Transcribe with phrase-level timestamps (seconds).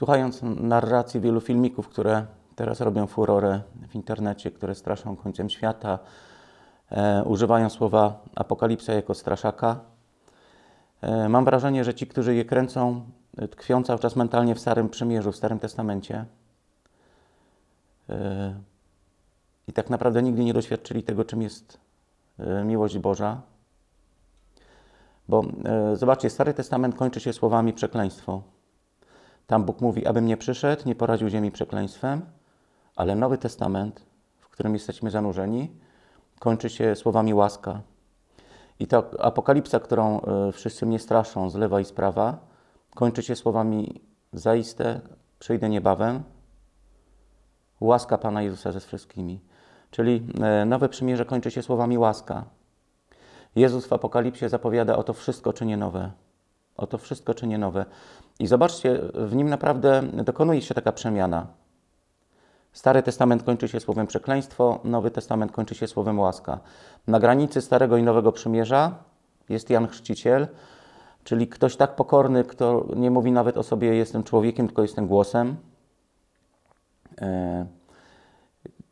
[0.00, 5.98] Słuchając narracji wielu filmików, które teraz robią furorę w internecie, które straszą końcem świata,
[6.90, 9.80] e, używają słowa apokalipsa jako straszaka,
[11.00, 13.04] e, mam wrażenie, że ci, którzy je kręcą,
[13.36, 16.24] e, tkwią cały czas mentalnie w Starym Przymierzu, w Starym Testamencie.
[18.08, 18.54] E,
[19.68, 21.78] I tak naprawdę nigdy nie doświadczyli tego, czym jest
[22.38, 23.40] e, miłość Boża.
[25.28, 28.42] Bo e, zobaczcie, Stary Testament kończy się słowami przekleństwo.
[29.50, 32.22] Tam Bóg mówi, abym nie przyszedł, nie poradził ziemi przekleństwem,
[32.96, 34.06] ale Nowy Testament,
[34.40, 35.70] w którym jesteśmy zanurzeni,
[36.38, 37.80] kończy się słowami łaska.
[38.78, 42.38] I ta apokalipsa, którą e, wszyscy mnie straszą z lewa i z prawa,
[42.94, 44.00] kończy się słowami
[44.32, 45.00] zaiste,
[45.38, 46.22] przyjdę niebawem,
[47.80, 49.40] łaska Pana Jezusa ze wszystkimi.
[49.90, 52.44] Czyli e, Nowe Przymierze kończy się słowami łaska.
[53.56, 56.10] Jezus w Apokalipsie zapowiada, oto wszystko czynię nowe.
[56.80, 57.84] Oto wszystko czynię nowe.
[58.38, 61.46] I zobaczcie, w nim naprawdę dokonuje się taka przemiana.
[62.72, 66.60] Stary Testament kończy się słowem przekleństwo, Nowy Testament kończy się słowem łaska.
[67.06, 68.94] Na granicy Starego i Nowego Przymierza
[69.48, 70.48] jest Jan Chrzciciel,
[71.24, 75.56] czyli ktoś tak pokorny, kto nie mówi nawet o sobie jestem człowiekiem, tylko jestem głosem.
[77.20, 77.66] E,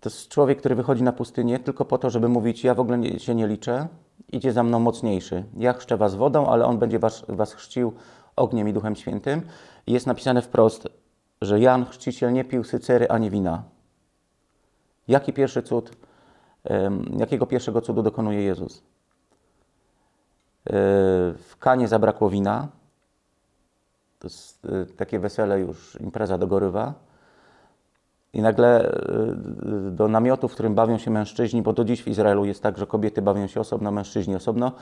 [0.00, 3.18] To jest człowiek, który wychodzi na pustynię tylko po to, żeby mówić ja w ogóle
[3.18, 3.88] się nie liczę,
[4.32, 5.44] idzie za mną mocniejszy.
[5.56, 7.92] Ja chrzczę was wodą, ale on będzie was, was chrzcił
[8.36, 9.42] ogniem i Duchem Świętym.
[9.86, 10.88] Jest napisane wprost,
[11.40, 13.62] że Jan Chrzciciel nie pił sycery ani wina.
[15.08, 15.90] Jaki pierwszy cud,
[17.18, 18.78] jakiego pierwszego cudu dokonuje Jezus?
[18.78, 20.72] E,
[21.34, 22.68] W Kanie zabrakło wina.
[24.18, 26.94] To jest e, takie wesele już, impreza dogorywa.
[28.32, 28.92] I nagle
[29.88, 32.78] y, do namiotu, w którym bawią się mężczyźni, bo do dziś w Izraelu jest tak,
[32.78, 34.72] że kobiety bawią się osobno, mężczyźni osobno,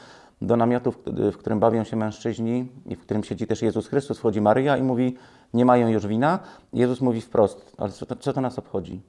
[0.42, 0.98] do namiotu, w,
[1.33, 4.83] w którym bawią się mężczyźni i w którym siedzi też Jezus Chrystus, wchodzi Maryja i
[4.83, 5.17] mówi,
[5.55, 6.39] nie mają już wina.
[6.72, 9.03] Jezus mówi wprost, ale co to, co to nas obchodzi?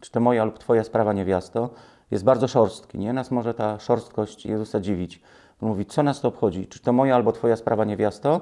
[0.00, 1.70] Czy to moja lub twoja sprawa, niewiasto?
[2.10, 3.12] Jest bardzo szorstki, nie?
[3.12, 5.22] Nas może ta szorstkość Jezusa dziwić.
[5.62, 6.66] On mówi, co nas to obchodzi?
[6.66, 8.40] Czy to moja albo twoja sprawa, niewiasto?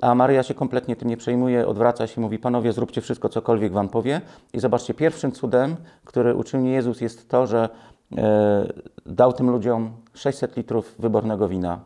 [0.00, 3.88] A Maryja się kompletnie tym nie przejmuje, odwraca się mówi: Panowie, zróbcie wszystko, cokolwiek wam
[3.88, 4.20] powie.
[4.52, 7.68] I zobaczcie, pierwszym cudem, który uczynił Jezus, jest to, że
[8.16, 8.72] e,
[9.06, 11.80] dał tym ludziom 600 litrów wybornego wina.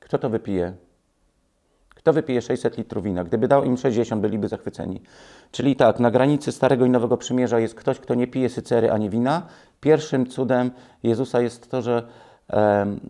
[0.00, 0.72] Kto to wypije?
[1.88, 3.24] Kto wypije 600 litrów wina?
[3.24, 5.02] Gdyby dał im 60, byliby zachwyceni.
[5.50, 9.10] Czyli tak, na granicy Starego i Nowego Przymierza jest ktoś, kto nie pije sycery ani
[9.10, 9.42] wina.
[9.80, 10.70] Pierwszym cudem
[11.02, 12.02] Jezusa jest to, że
[12.48, 13.00] em,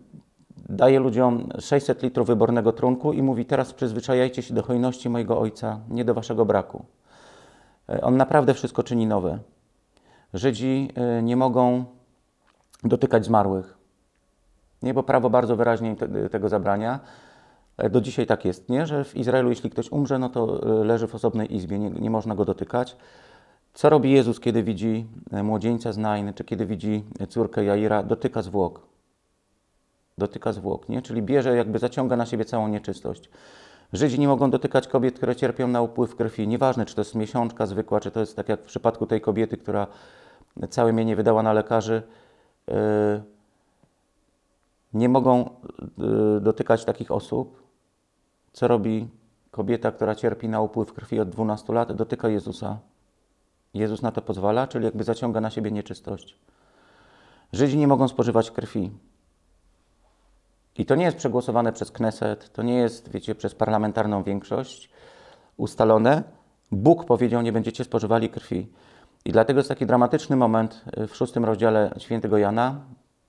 [0.69, 5.79] daje ludziom 600 litrów wybornego trunku i mówi: Teraz przyzwyczajajcie się do hojności mojego ojca,
[5.89, 6.85] nie do waszego braku.
[7.89, 9.39] E, On naprawdę wszystko czyni nowe.
[10.33, 11.85] Żydzi e, nie mogą
[12.83, 13.77] dotykać zmarłych.
[14.83, 16.99] Nie, bo prawo bardzo wyraźnie te- tego zabrania.
[17.77, 18.85] E, Do dzisiaj tak jest, nie?
[18.85, 22.09] że w Izraelu, jeśli ktoś umrze, no to e, leży w osobnej izbie, nie, nie
[22.09, 22.95] można go dotykać.
[23.73, 28.03] Co robi Jezus, kiedy widzi e, młodzieńca z Nain, czy kiedy widzi e, córkę Jaira?
[28.03, 28.92] Dotyka zwłok
[30.17, 31.01] dotyka zwłok, nie?
[31.01, 33.29] czyli bierze, jakby zaciąga na siebie całą nieczystość.
[33.93, 36.47] Żydzi nie mogą dotykać kobiet, które cierpią na upływ krwi.
[36.47, 39.57] Nieważne, czy to jest miesiączka zwykła, czy to jest tak jak w przypadku tej kobiety,
[39.57, 39.87] która
[40.69, 42.03] całe mienie wydała na lekarzy.
[42.67, 42.75] Yy,
[44.93, 45.49] nie mogą
[45.97, 47.63] yy, dotykać takich osób.
[48.53, 49.07] Co robi
[49.51, 51.93] kobieta, która cierpi na upływ krwi od 12 lat?
[51.93, 52.77] Dotyka Jezusa.
[53.73, 56.37] Jezus na to pozwala, czyli jakby zaciąga na siebie nieczystość.
[57.53, 58.91] Żydzi nie mogą spożywać krwi.
[60.77, 64.89] I to nie jest przegłosowane przez Kneset, to nie jest, wiecie, przez parlamentarną większość
[65.57, 66.23] ustalone.
[66.71, 68.67] Bóg powiedział, nie będziecie spożywali krwi.
[69.25, 72.81] I dlatego jest taki dramatyczny moment y, w szóstym rozdziale świętego Jana.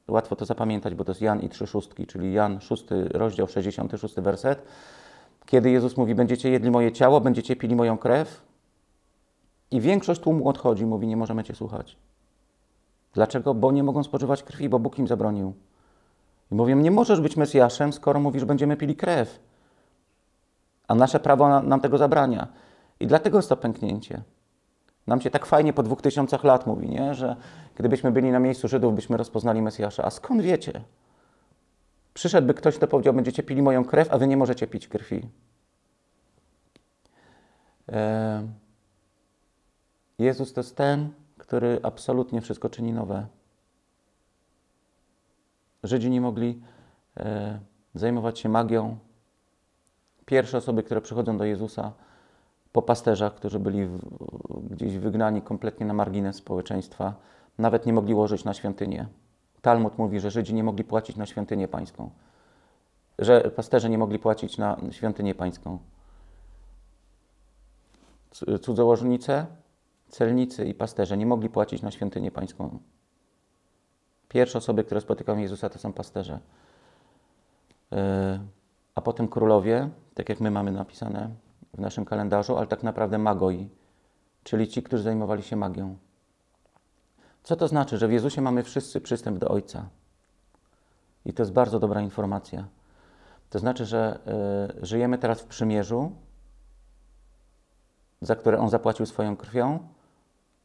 [0.08, 4.14] Łatwo to zapamiętać, bo to jest Jan i trzy szóstki, czyli Jan, szósty rozdział, 66
[4.14, 4.62] werset.
[5.46, 8.42] Kiedy Jezus mówi, będziecie jedli moje ciało, będziecie pili moją krew.
[9.70, 11.96] I większość tłumu odchodzi, mówi, nie możemy cię słuchać.
[13.14, 13.54] Dlaczego?
[13.54, 15.54] Bo nie mogą spożywać krwi, bo Bóg im zabronił.
[16.50, 19.40] I mówią, nie możesz być Mesjaszem, skoro mówisz, że będziemy pili krew.
[20.88, 22.48] A nasze prawo na- nam tego zabrania.
[23.00, 24.22] I dlatego jest to pęknięcie.
[25.06, 27.14] Nam się tak fajnie po dwóch tysiącach lat mówi, nie?
[27.14, 27.36] że
[27.76, 30.04] gdybyśmy byli na miejscu Żydów, byśmy rozpoznali Mesjasza.
[30.04, 30.80] A skąd wiecie?
[32.14, 35.28] Przyszedłby ktoś, kto powiedział, będziecie pili moją krew, a wy nie możecie pić krwi.
[37.86, 38.54] Em,
[40.18, 41.08] Jezus to jest ten,
[41.38, 43.26] który absolutnie wszystko czyni nowe.
[45.84, 46.60] Żydzi nie mogli
[47.16, 47.58] e,
[47.94, 48.96] zajmować się magią.
[50.26, 51.92] Pierwsze osoby, które przychodzą do Jezusa
[52.72, 53.98] po pasterzach, którzy byli w,
[54.70, 57.14] gdzieś wygnani kompletnie na margines społeczeństwa,
[57.58, 59.06] nawet nie mogli łożyć na świątynię.
[59.62, 62.10] Talmud mówi, że Żydzi nie mogli płacić na świątynię pańską,
[63.18, 65.78] że pasterze nie mogli płacić na świątynię pańską.
[68.60, 69.46] cudzołożnice,
[70.08, 72.78] celnicy i pasterze nie mogli płacić na świątynię pańską.
[74.34, 76.38] Pierwsze osoby, które spotykają Jezusa, to są pasterze.
[77.90, 77.98] Yy,
[78.94, 81.30] A potem królowie, tak jak my mamy napisane
[81.74, 83.68] w naszym kalendarzu, ale tak naprawdę magoi,
[84.44, 85.96] czyli ci, którzy zajmowali się magią.
[87.42, 89.88] Co to znaczy, że w Jezusie mamy wszyscy przystęp do Ojca?
[91.24, 92.68] I to jest bardzo dobra informacja.
[93.50, 94.18] To znaczy, że
[94.82, 96.12] y, żyjemy teraz w przymierzu,
[98.20, 99.78] za które On zapłacił swoją krwią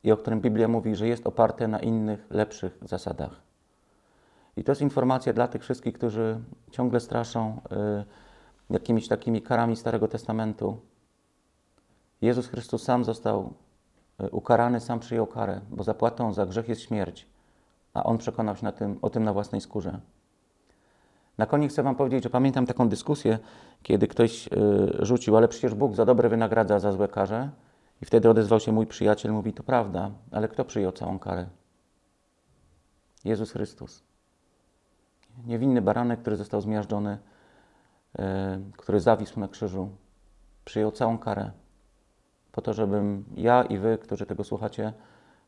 [0.04, 3.50] i o którym Biblia mówi, że jest oparte na innych, lepszych zasadach.
[4.60, 6.40] I to jest informacja dla tych wszystkich, którzy
[6.72, 7.62] ciągle straszą
[8.70, 10.78] y, jakimiś takimi karami Starego Testamentu.
[12.22, 13.54] Jezus Chrystus sam został
[14.24, 17.28] y, ukarany, sam przyjął karę, bo zapłatą za grzech jest śmierć,
[17.94, 20.00] a On przekonał się na tym, o tym na własnej skórze.
[21.38, 23.40] Na koniec chcę Wam powiedzieć, że pamiętam taką dyskusję,
[23.84, 24.50] kiedy ktoś y,
[25.00, 27.50] rzucił, ale przecież Bóg za dobre wynagradza za złe karze.
[28.02, 31.48] I wtedy odezwał się mój przyjaciel, mówi, to prawda, ale kto przyjął całą karę?
[33.26, 34.09] Jezus Chrystus.
[35.46, 37.18] Niewinny baranek, który został zmiażdżony,
[38.20, 38.22] y,
[38.78, 39.90] który zawisł na krzyżu,
[40.66, 41.52] przyjął całą karę.
[42.52, 44.94] Po to, żebym ja i Wy, którzy tego słuchacie,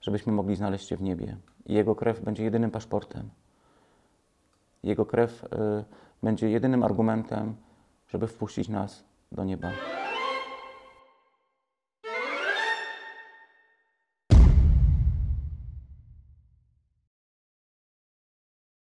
[0.01, 1.37] żebyśmy mogli znaleźć się w niebie.
[1.65, 3.29] I Jego krew będzie jedynym paszportem.
[4.83, 5.47] Jego krew y,
[6.23, 7.55] będzie jedynym argumentem,
[8.07, 9.71] żeby wpuścić nas do nieba.